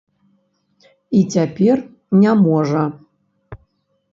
[1.17, 1.77] І цяпер
[2.23, 2.83] не можа.